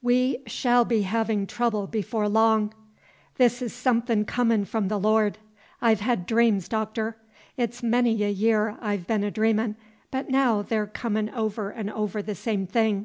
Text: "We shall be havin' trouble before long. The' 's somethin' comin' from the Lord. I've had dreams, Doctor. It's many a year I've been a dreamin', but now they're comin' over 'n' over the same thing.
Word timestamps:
"We 0.00 0.38
shall 0.46 0.86
be 0.86 1.02
havin' 1.02 1.46
trouble 1.46 1.86
before 1.86 2.26
long. 2.26 2.72
The' 3.36 3.50
's 3.50 3.70
somethin' 3.70 4.24
comin' 4.24 4.64
from 4.64 4.88
the 4.88 4.98
Lord. 4.98 5.36
I've 5.82 6.00
had 6.00 6.24
dreams, 6.24 6.70
Doctor. 6.70 7.18
It's 7.58 7.82
many 7.82 8.22
a 8.22 8.30
year 8.30 8.78
I've 8.80 9.06
been 9.06 9.22
a 9.22 9.30
dreamin', 9.30 9.76
but 10.10 10.30
now 10.30 10.62
they're 10.62 10.86
comin' 10.86 11.28
over 11.28 11.70
'n' 11.70 11.90
over 11.90 12.22
the 12.22 12.34
same 12.34 12.66
thing. 12.66 13.04